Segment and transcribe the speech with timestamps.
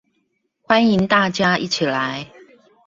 [0.65, 2.27] 歡迎大家一起來